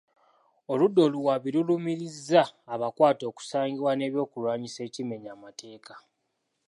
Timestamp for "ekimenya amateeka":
4.87-5.93